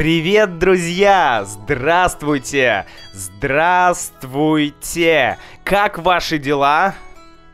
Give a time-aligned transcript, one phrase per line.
[0.00, 1.44] Привет, друзья!
[1.44, 2.86] Здравствуйте!
[3.12, 5.36] Здравствуйте!
[5.62, 6.94] Как ваши дела?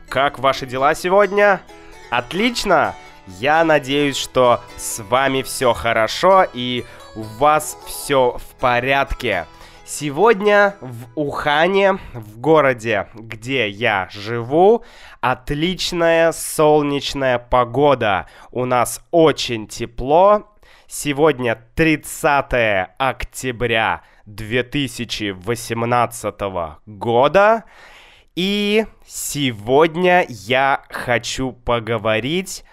[0.07, 1.59] Как ваши дела сегодня?
[2.09, 2.95] Отлично!
[3.27, 6.85] Я надеюсь, что с вами все хорошо и
[7.17, 9.45] у вас все в порядке.
[9.83, 14.85] Сегодня в Ухане, в городе, где я живу,
[15.19, 18.27] отличная солнечная погода.
[18.51, 20.53] У нас очень тепло.
[20.89, 26.35] Сегодня 30 октября 2018
[26.85, 27.65] года.
[28.35, 32.63] И сегодня я хочу поговорить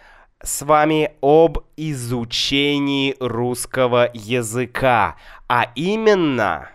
[0.41, 5.17] с вами об изучении русского языка,
[5.49, 6.69] а именно,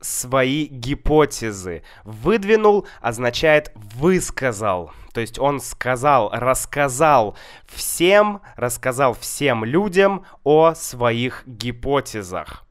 [0.01, 1.83] свои гипотезы.
[2.03, 4.91] Выдвинул означает высказал.
[5.13, 12.65] То есть он сказал, рассказал всем, рассказал всем людям о своих гипотезах.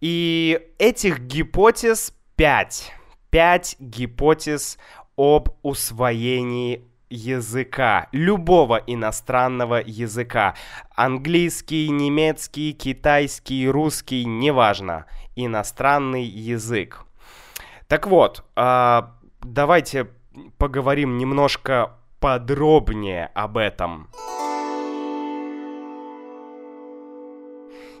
[0.00, 2.92] И этих гипотез пять.
[3.30, 4.78] Пять гипотез
[5.16, 10.54] об усвоении языка, любого иностранного языка.
[10.94, 15.06] Английский, немецкий, китайский, русский, неважно.
[15.34, 17.04] Иностранный язык.
[17.88, 20.08] Так вот, а, давайте
[20.58, 24.08] поговорим немножко подробнее об этом.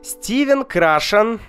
[0.02, 1.40] Стивен Крашен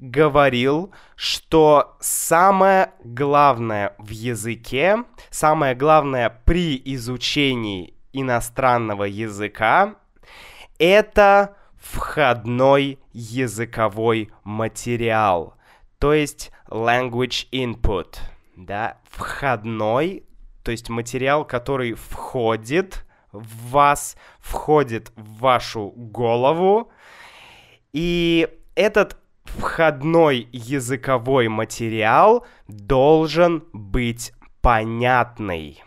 [0.00, 9.96] говорил, что самое главное в языке, самое главное при изучении иностранного языка—
[10.78, 15.54] это входной языковой материал,
[15.98, 18.18] то есть language input,
[18.56, 20.24] да, входной,
[20.62, 26.90] то есть материал, который входит в вас, входит в вашу голову,
[27.92, 29.19] и этот
[29.58, 35.82] входной языковой материал должен быть понятный.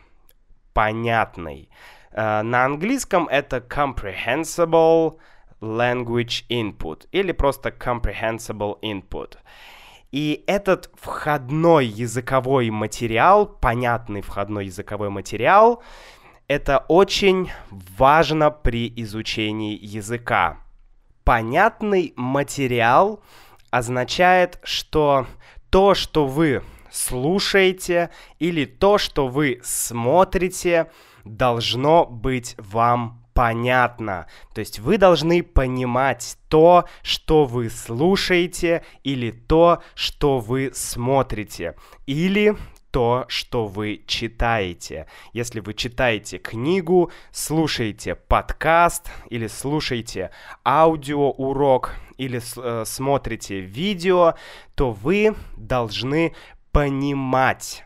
[0.73, 1.69] Понятный.
[2.11, 5.17] Uh, на английском это comprehensible
[5.61, 9.37] language input или просто comprehensible input.
[10.11, 15.81] И этот входной языковой материал, понятный входной языковой материал,
[16.47, 20.59] это очень важно при изучении языка.
[21.23, 23.23] Понятный материал
[23.73, 25.25] означает, что
[25.71, 26.61] то, что вы
[26.91, 30.91] слушаете или то, что вы смотрите,
[31.25, 34.27] должно быть вам понятно.
[34.53, 41.75] То есть вы должны понимать то, что вы слушаете, или то, что вы смотрите,
[42.05, 42.55] или
[42.91, 45.07] то, что вы читаете.
[45.31, 50.29] Если вы читаете книгу, слушаете подкаст или слушаете
[50.63, 51.95] аудиоурок
[52.25, 54.35] или э, смотрите видео,
[54.75, 56.33] то вы должны
[56.71, 57.85] понимать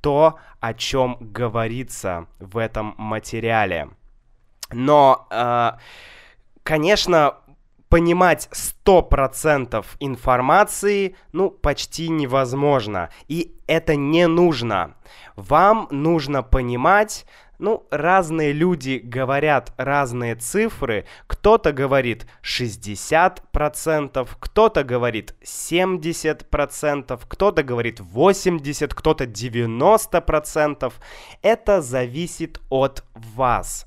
[0.00, 3.88] то, о чем говорится в этом материале.
[4.70, 5.72] Но, э,
[6.62, 7.36] конечно,
[7.88, 13.10] понимать 100% информации, ну, почти невозможно.
[13.28, 14.94] И это не нужно.
[15.36, 17.26] Вам нужно понимать,
[17.58, 21.06] ну, разные люди говорят разные цифры.
[21.26, 30.92] Кто-то говорит 60%, кто-то говорит 70%, кто-то говорит 80%, кто-то 90%.
[31.42, 33.86] Это зависит от вас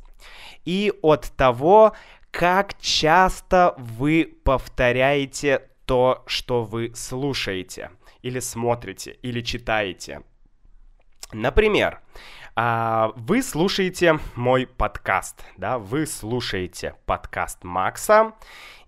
[0.66, 1.94] и от того,
[2.32, 7.90] как часто вы повторяете то, что вы слушаете,
[8.22, 10.22] или смотрите, или читаете.
[11.32, 12.02] Например,
[12.62, 18.34] а, вы слушаете мой подкаст, да, вы слушаете подкаст Макса,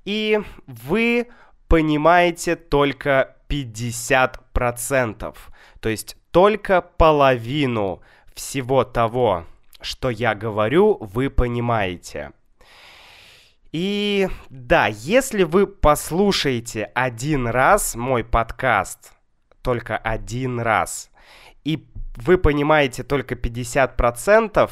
[0.04, 1.30] и вы
[1.70, 5.38] понимаете только 50%,
[5.80, 8.02] то есть только половину
[8.34, 9.46] всего того,
[9.80, 12.34] что я говорю, вы понимаете.
[13.72, 19.14] И да, если вы послушаете один раз мой подкаст,
[19.62, 21.10] только один раз,
[21.64, 21.78] и
[22.16, 24.70] вы понимаете только 50%,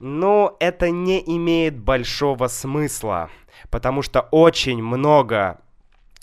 [0.00, 3.30] ну, это не имеет большого смысла,
[3.70, 5.60] потому что очень много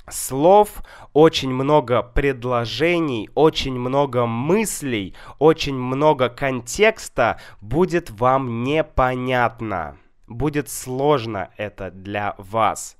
[0.09, 9.97] слов, очень много предложений, очень много мыслей, очень много контекста будет вам непонятно.
[10.27, 12.97] Будет сложно это для вас.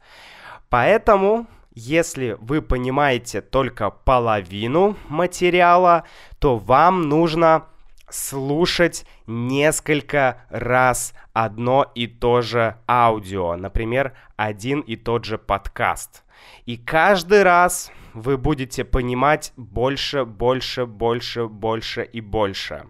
[0.69, 6.05] Поэтому, если вы понимаете только половину материала,
[6.39, 7.65] то вам нужно
[8.09, 16.23] слушать несколько раз одно и то же аудио, например, один и тот же подкаст.
[16.65, 22.85] И каждый раз вы будете понимать больше, больше, больше, больше и больше.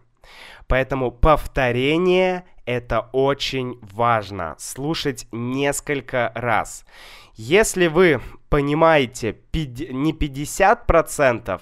[0.67, 4.55] Поэтому повторение это очень важно.
[4.57, 6.85] Слушать несколько раз.
[7.35, 8.21] Если вы
[8.55, 11.61] понимаете не 50%,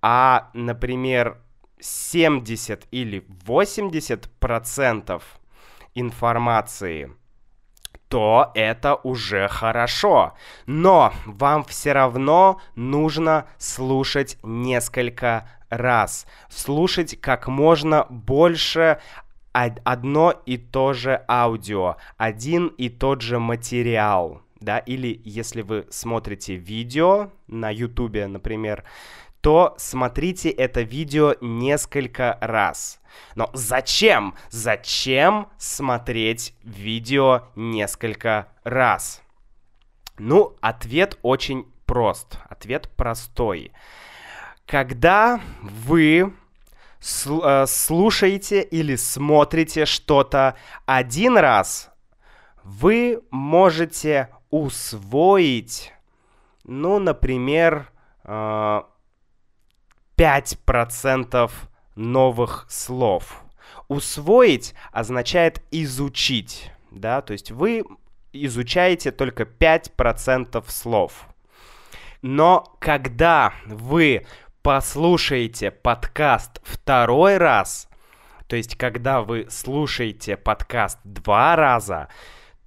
[0.00, 1.36] а, например,
[1.78, 5.22] 70 или 80%
[5.94, 7.12] информации,
[8.08, 10.32] то это уже хорошо.
[10.64, 16.26] Но вам все равно нужно слушать несколько раз.
[16.48, 18.98] Слушать как можно больше
[19.52, 24.40] одно и то же аудио, один и тот же материал.
[24.60, 28.84] Да, или если вы смотрите видео на YouTube, например,
[29.40, 33.00] то смотрите это видео несколько раз.
[33.34, 34.34] Но зачем?
[34.50, 39.22] Зачем смотреть видео несколько раз?
[40.18, 42.38] Ну, ответ очень прост.
[42.50, 43.72] Ответ простой.
[44.66, 46.34] Когда вы
[47.26, 50.54] э, слушаете или смотрите что-то
[50.84, 51.90] один раз,
[52.62, 55.92] вы можете усвоить,
[56.64, 57.90] ну, например,
[58.24, 58.82] э,
[60.16, 61.50] 5%
[61.96, 63.42] новых слов.
[63.88, 67.84] Усвоить означает изучить, да, то есть вы
[68.32, 71.26] изучаете только 5% слов.
[72.22, 74.26] Но когда вы
[74.62, 77.88] послушаете подкаст второй раз,
[78.46, 82.08] то есть когда вы слушаете подкаст два раза,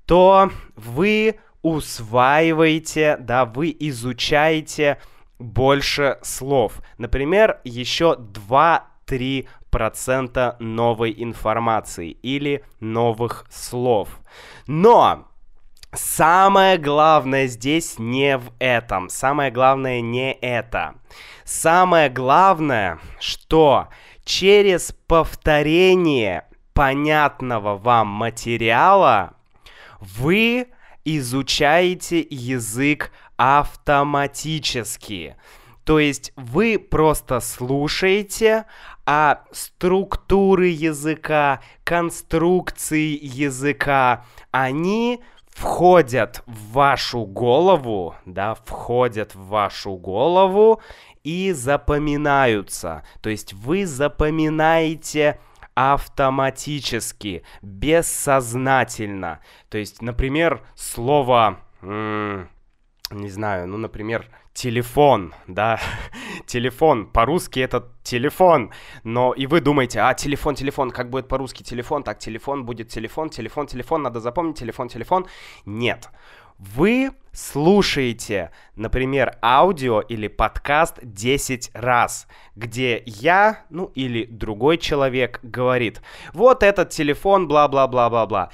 [0.05, 4.99] то вы усваиваете, да, вы изучаете
[5.39, 6.81] больше слов.
[6.99, 8.15] Например, еще
[9.07, 14.19] 2-3% новой информации или новых слов.
[14.67, 15.27] Но
[15.95, 19.09] Самое главное здесь не в этом.
[19.09, 20.95] Самое главное не это.
[21.43, 23.89] Самое главное, что
[24.25, 29.33] через повторение понятного вам материала
[29.99, 30.72] вы
[31.05, 35.35] изучаете язык автоматически.
[35.83, 38.65] То есть вы просто слушаете,
[39.05, 50.81] а структуры языка, конструкции языка, они входят в вашу голову, да, входят в вашу голову
[51.23, 53.03] и запоминаются.
[53.21, 55.39] То есть вы запоминаете
[55.75, 59.39] автоматически, бессознательно.
[59.69, 61.59] То есть, например, слово
[63.13, 65.79] не знаю, ну, например, телефон, да,
[66.45, 68.71] телефон, по-русски это телефон,
[69.03, 73.29] но и вы думаете, а, телефон, телефон, как будет по-русски телефон, так, телефон будет телефон,
[73.29, 75.27] телефон, телефон, надо запомнить, телефон, телефон,
[75.65, 76.09] нет.
[76.57, 86.01] Вы слушаете, например, аудио или подкаст 10 раз, где я, ну или другой человек говорит,
[86.33, 88.51] вот этот телефон, бла-бла-бла-бла-бла.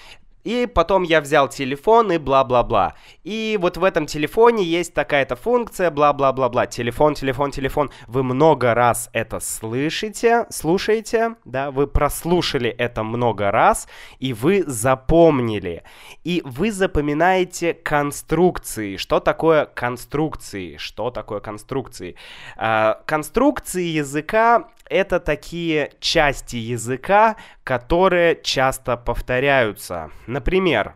[0.49, 2.95] И потом я взял телефон и бла-бла-бла.
[3.23, 6.65] И вот в этом телефоне есть такая-то функция, бла-бла-бла-бла.
[6.65, 7.91] Телефон, телефон, телефон.
[8.07, 13.87] Вы много раз это слышите, слушаете, да, вы прослушали это много раз,
[14.17, 15.83] и вы запомнили.
[16.23, 18.97] И вы запоминаете конструкции.
[18.97, 20.77] Что такое конструкции?
[20.77, 22.15] Что такое конструкции?
[22.57, 30.11] А, конструкции языка это такие части языка, которые часто повторяются.
[30.27, 30.95] Например,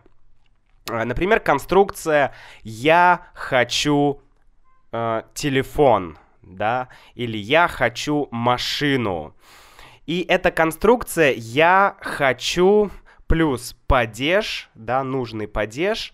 [0.90, 4.20] э, например, конструкция «я хочу
[4.92, 9.34] э, телефон, да, или я хочу машину.
[10.06, 12.90] И эта конструкция «я хочу»
[13.26, 16.12] плюс падеж, да, нужный падеж,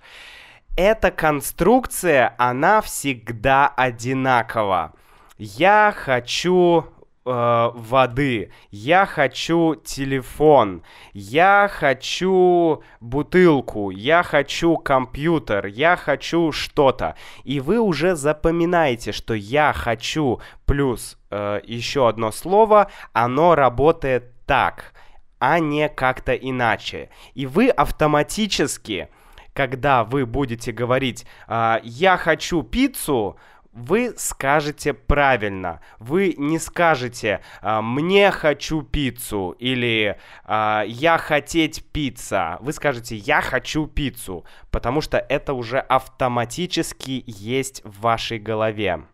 [0.76, 4.92] эта конструкция, она всегда одинакова.
[5.36, 6.86] Я хочу
[7.24, 17.14] э, воды, я хочу телефон, я хочу бутылку, я хочу компьютер, я хочу что-то.
[17.44, 24.92] И вы уже запоминаете, что я хочу плюс э, еще одно слово, оно работает так,
[25.38, 27.10] а не как-то иначе.
[27.34, 29.08] И вы автоматически
[29.52, 33.36] когда вы будете говорить э, «я хочу пиццу»,
[33.72, 35.80] вы скажете правильно.
[35.98, 42.58] Вы не скажете «мне хочу пиццу» или «я хотеть пицца».
[42.60, 49.04] Вы скажете «я хочу пиццу», потому что это уже автоматически есть в вашей голове.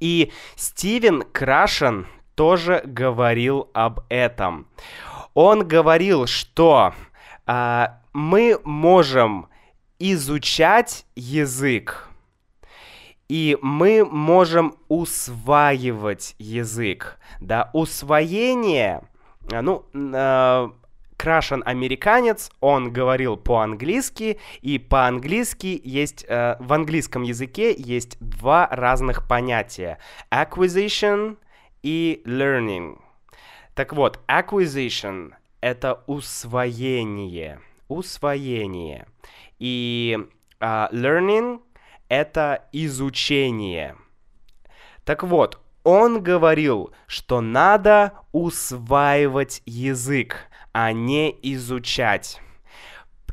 [0.00, 4.66] И Стивен Крашен тоже говорил об этом.
[5.34, 6.94] Он говорил, что
[7.46, 9.48] э, мы можем
[9.98, 12.08] изучать язык,
[13.28, 17.18] и мы можем усваивать язык.
[17.40, 19.02] Да, усвоение,
[19.52, 20.68] а, ну, э,
[21.16, 29.26] Крашен американец, он говорил по-английски, и по-английски есть, э, в английском языке есть два разных
[29.28, 29.98] понятия.
[30.30, 31.36] Acquisition
[31.82, 32.98] и learning.
[33.74, 37.60] Так вот, acquisition— это усвоение.
[37.88, 39.06] Усвоение.
[39.58, 40.18] И
[40.60, 41.60] uh, learning
[42.08, 43.96] это изучение.
[45.04, 52.40] Так вот, он говорил, что надо усваивать язык, а не изучать.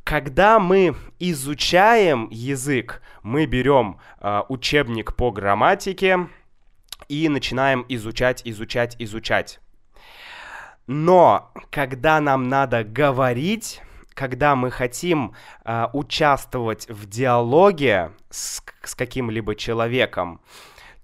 [0.03, 6.27] Когда мы изучаем язык, мы берем э, учебник по грамматике
[7.07, 9.59] и начинаем изучать, изучать, изучать.
[10.87, 13.81] Но когда нам надо говорить,
[14.21, 15.33] когда мы хотим
[15.65, 20.41] э, участвовать в диалоге с, с каким-либо человеком,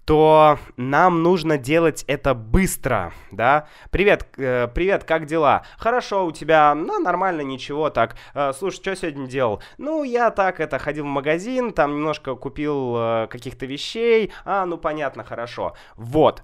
[0.05, 3.69] то нам нужно делать это быстро, да?
[3.89, 5.63] Привет, э, привет, как дела?
[5.79, 8.17] Хорошо, у тебя, ну, нормально, ничего, так.
[8.35, 9.63] Э, слушай, что сегодня делал?
[9.79, 14.31] Ну, я так, это, ходил в магазин, там немножко купил э, каких-то вещей.
[14.45, 15.73] А, ну, понятно, хорошо.
[15.95, 16.43] Вот.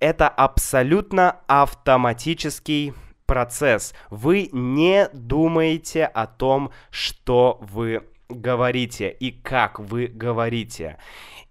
[0.00, 2.94] Это абсолютно автоматический
[3.26, 3.94] процесс.
[4.10, 10.98] Вы не думаете о том, что вы говорите и как вы говорите.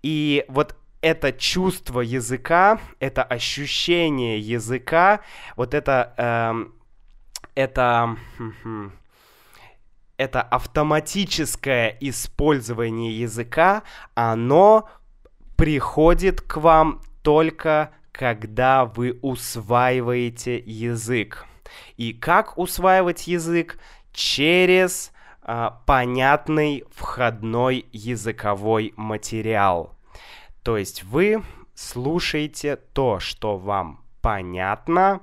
[0.01, 5.19] И вот это чувство языка, это ощущение языка,
[5.55, 6.65] вот это, э,
[7.55, 8.17] это,
[10.17, 13.83] это автоматическое использование языка,
[14.15, 14.89] оно
[15.57, 21.45] приходит к вам только когда вы усваиваете язык.
[21.97, 23.77] И как усваивать язык?
[24.11, 25.11] Через
[25.41, 29.95] а, понятный входной языковой материал.
[30.63, 31.43] То есть вы
[31.75, 35.21] слушаете то, что вам понятно,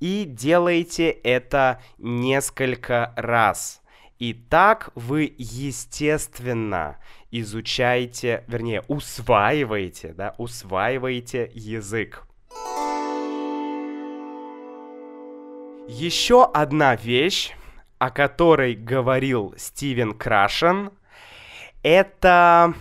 [0.00, 3.82] и делаете это несколько раз.
[4.18, 6.98] И так вы, естественно,
[7.30, 12.26] изучаете, вернее, усваиваете, да, усваиваете язык.
[15.86, 17.52] Еще одна вещь,
[17.98, 20.92] о которой говорил Стивен Крашен,
[21.82, 22.72] это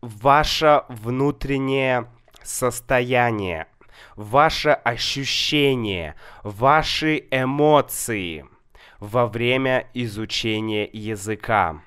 [0.00, 2.08] ваше внутреннее
[2.44, 3.66] состояние,
[4.14, 8.46] ваше ощущение, ваши эмоции
[9.00, 11.82] во время изучения языка.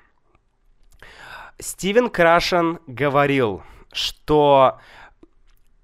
[1.58, 3.62] Стивен Крашен говорил,
[3.92, 4.78] что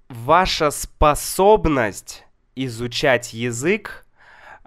[0.07, 4.06] ваша способность изучать язык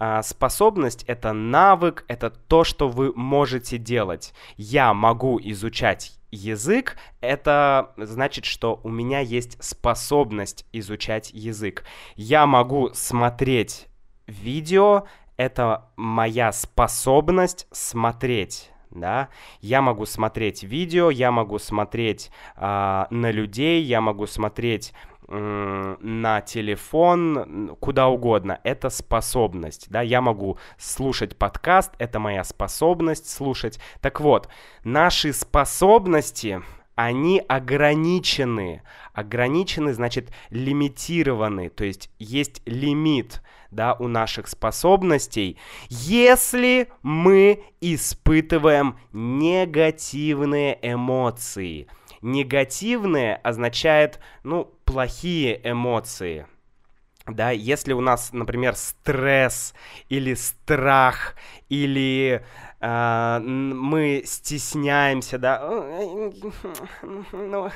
[0.03, 4.33] а, способность— это навык, это то, что вы можете делать.
[4.57, 11.85] Я могу изучать язык, это значит, что у меня есть способность изучать язык.
[12.17, 13.89] Я могу смотреть
[14.27, 15.05] видео,
[15.37, 19.29] это моя способность смотреть да,
[19.61, 24.93] я могу смотреть видео, я могу смотреть э, на людей, я могу смотреть
[25.31, 28.61] на телефон, куда угодно.
[28.65, 33.79] Это способность, да, я могу слушать подкаст, это моя способность слушать.
[34.01, 34.49] Так вот,
[34.83, 36.63] наши способности,
[36.97, 38.83] они ограничены.
[39.15, 45.57] Ограничены, значит, лимитированы, то есть есть лимит, да, у наших способностей,
[45.89, 51.87] если мы испытываем негативные эмоции–
[52.23, 56.47] негативные означает, ну, плохие эмоции.
[57.27, 59.75] Да, если у нас, например, стресс
[60.09, 61.37] или страх
[61.69, 62.43] или
[62.81, 65.61] э, мы стесняемся, да,
[67.33, 67.71] ну,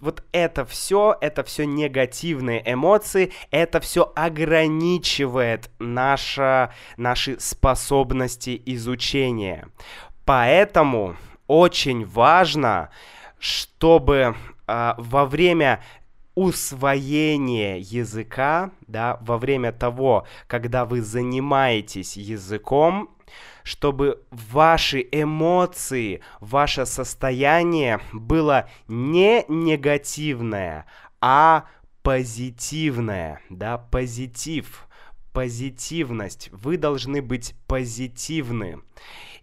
[0.00, 9.66] вот это все, это все негативные эмоции, это все ограничивает наша, наши способности изучения.
[10.24, 12.90] Поэтому очень важно,
[13.38, 14.36] чтобы
[14.66, 15.82] э, во время
[16.34, 23.10] усвоение языка, да, во время того, когда вы занимаетесь языком,
[23.62, 30.86] чтобы ваши эмоции, ваше состояние было не негативное,
[31.20, 31.64] а
[32.02, 34.86] позитивное, да, позитив,
[35.32, 36.50] позитивность.
[36.52, 38.80] Вы должны быть позитивны.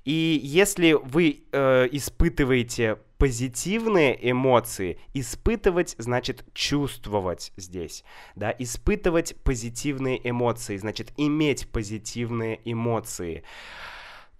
[0.03, 8.03] И если вы э, испытываете позитивные эмоции, испытывать значит чувствовать здесь,
[8.35, 13.43] да, испытывать позитивные эмоции, значит иметь позитивные эмоции,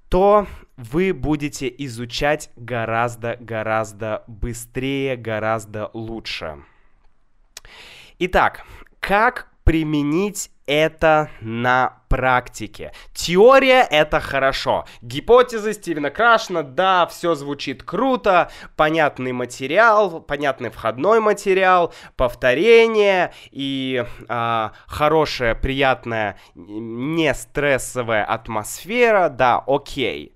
[0.09, 6.63] то вы будете изучать гораздо-гораздо быстрее, гораздо лучше.
[8.17, 8.65] Итак,
[8.99, 12.93] как применить это на практике.
[13.13, 14.85] Теория— это хорошо.
[15.01, 24.71] Гипотезы Стивена Крашна, да, все звучит круто, понятный материал, понятный входной материал, повторение и а,
[24.87, 30.33] хорошая, приятная, не стрессовая атмосфера, да, окей.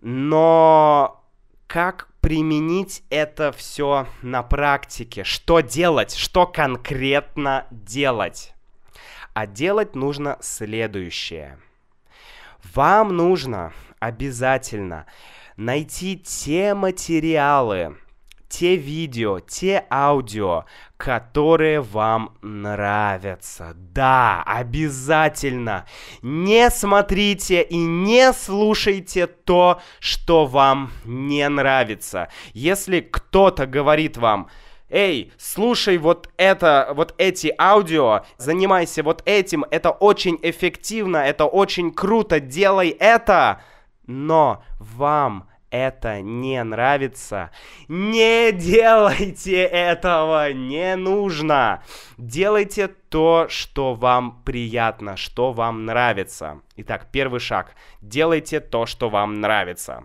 [0.00, 1.24] Но
[1.66, 5.24] как применить это все на практике?
[5.24, 6.14] Что делать?
[6.14, 8.54] Что конкретно делать?
[9.34, 11.58] А делать нужно следующее.
[12.74, 15.06] Вам нужно обязательно
[15.56, 17.96] найти те материалы,
[18.48, 20.64] те видео, те аудио,
[20.96, 23.72] которые вам нравятся.
[23.74, 25.86] Да, обязательно.
[26.22, 32.28] Не смотрите и не слушайте то, что вам не нравится.
[32.54, 34.48] Если кто-то говорит вам,
[34.88, 41.92] эй, слушай вот это, вот эти аудио, занимайся вот этим, это очень эффективно, это очень
[41.92, 43.62] круто, делай это,
[44.06, 47.50] но вам это не нравится,
[47.88, 51.82] не делайте этого, не нужно.
[52.16, 56.60] Делайте то, что вам приятно, что вам нравится.
[56.76, 57.74] Итак, первый шаг.
[58.00, 60.04] Делайте то, что вам нравится.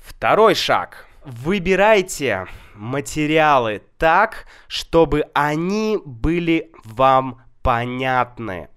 [0.00, 1.07] Второй шаг.
[1.28, 8.70] Выбирайте материалы так, чтобы они были вам понятны.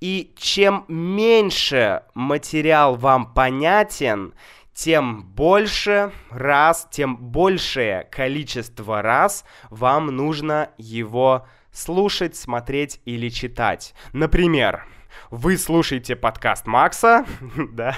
[0.00, 4.34] И чем меньше материал вам понятен,
[4.72, 13.94] тем больше раз, тем большее количество раз вам нужно его слушать, смотреть или читать.
[14.12, 14.86] Например,
[15.32, 17.26] вы слушаете подкаст Макса,
[17.72, 17.96] да,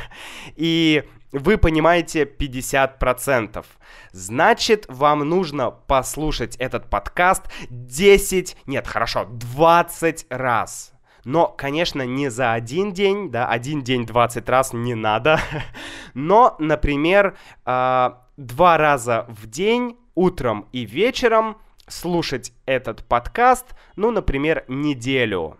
[0.56, 3.64] и вы понимаете 50%.
[4.12, 10.92] Значит, вам нужно послушать этот подкаст 10, нет, хорошо, 20 раз.
[11.24, 15.40] Но, конечно, не за один день, да, один день 20 раз не надо.
[16.14, 23.66] Но, например, э, два раза в день, утром и вечером, слушать этот подкаст,
[23.96, 25.58] ну, например, неделю.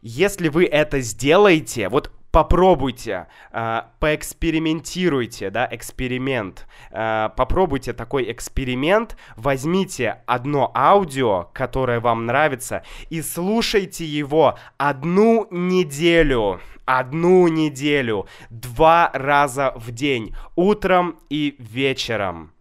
[0.00, 6.68] Если вы это сделаете, вот попробуйте, э, поэкспериментируйте, да, эксперимент.
[6.92, 16.60] Э, попробуйте такой эксперимент, возьмите одно аудио, которое вам нравится, и слушайте его одну неделю.
[16.84, 22.52] Одну неделю, два раза в день, утром и вечером.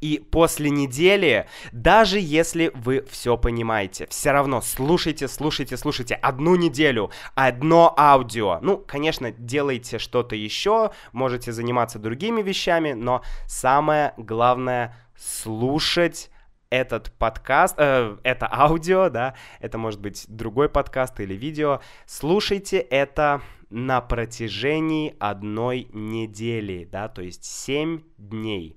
[0.00, 7.10] И после недели, даже если вы все понимаете, все равно слушайте, слушайте, слушайте одну неделю,
[7.34, 8.58] одно аудио.
[8.60, 16.30] Ну, конечно, делайте что-то еще, можете заниматься другими вещами, но самое главное слушать
[16.68, 21.80] этот подкаст, э, это аудио, да, это может быть другой подкаст или видео.
[22.06, 28.76] Слушайте это на протяжении одной недели, да, то есть 7 дней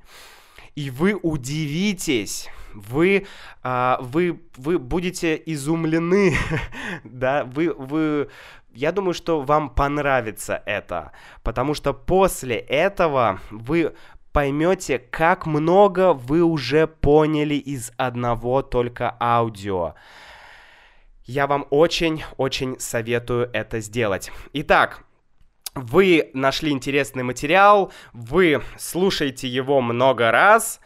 [0.79, 3.27] и вы удивитесь, вы,
[3.63, 6.37] а, вы, вы будете изумлены,
[7.03, 8.29] да, вы, вы,
[8.73, 11.11] я думаю, что вам понравится это,
[11.43, 13.93] потому что после этого вы
[14.31, 19.95] поймете, как много вы уже поняли из одного только аудио.
[21.25, 24.31] Я вам очень-очень советую это сделать.
[24.53, 25.03] Итак,
[25.75, 30.79] вы нашли интересный материал, вы слушаете его много раз,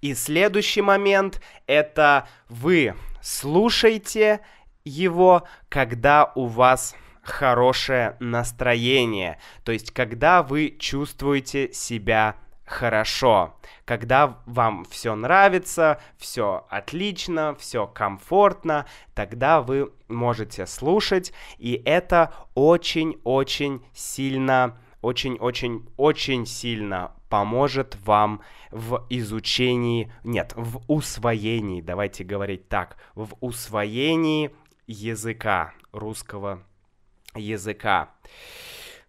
[0.00, 4.40] и следующий момент— это вы слушаете
[4.84, 14.84] его, когда у вас хорошее настроение, то есть когда вы чувствуете себя хорошо, когда вам
[14.86, 26.46] все нравится, все отлично, все комфортно, тогда вы можете слушать, и это очень-очень сильно, очень-очень-очень
[26.46, 34.50] сильно поможет вам в изучении, нет, в усвоении, давайте говорить так, в усвоении
[34.86, 36.62] языка, русского
[37.34, 38.10] языка.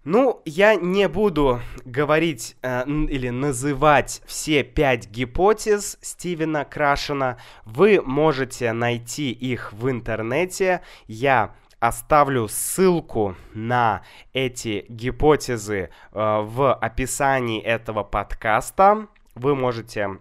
[0.06, 7.40] Ну, я не буду говорить э, или называть все пять гипотез Стивена Крашена.
[7.66, 10.82] Вы можете найти их в интернете.
[11.08, 19.08] Я оставлю ссылку на эти гипотезы э, в описании этого подкаста.
[19.34, 20.20] Вы можете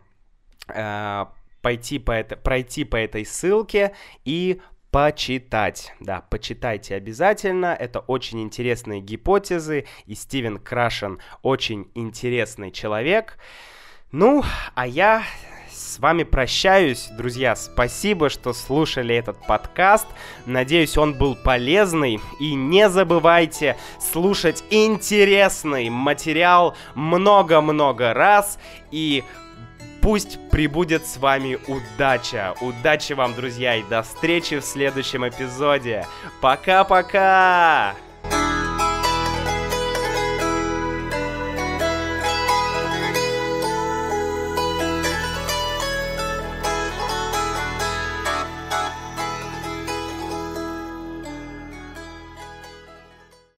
[0.68, 1.26] э,
[1.60, 3.94] пойти по это, пройти по этой ссылке
[4.24, 4.62] и
[4.94, 5.92] почитать.
[5.98, 7.76] Да, почитайте обязательно.
[7.76, 9.86] Это очень интересные гипотезы.
[10.06, 13.36] И Стивен Крашен очень интересный человек.
[14.12, 14.44] Ну,
[14.76, 15.24] а я
[15.68, 17.56] с вами прощаюсь, друзья.
[17.56, 20.06] Спасибо, что слушали этот подкаст.
[20.46, 22.20] Надеюсь, он был полезный.
[22.38, 28.60] И не забывайте слушать интересный материал много-много раз.
[28.92, 29.24] И
[30.04, 32.54] Пусть прибудет с вами удача.
[32.60, 36.06] Удачи вам, друзья, и до встречи в следующем эпизоде.
[36.42, 37.94] Пока-пока!